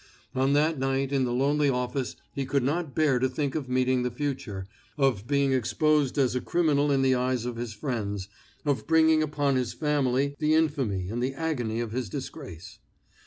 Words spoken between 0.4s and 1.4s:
that night in the